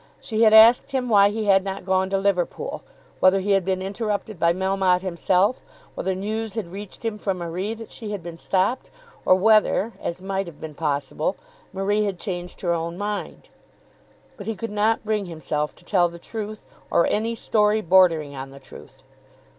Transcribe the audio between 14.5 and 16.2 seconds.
could not bring himself to tell the